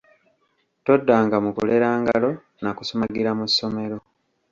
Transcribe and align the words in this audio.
Toddanga 0.85 1.37
mu 1.43 1.51
kulera 1.57 1.89
ngalo 2.01 2.29
na 2.61 2.69
kusumagira 2.77 3.29
mu 3.39 3.45
ssomero. 3.51 3.97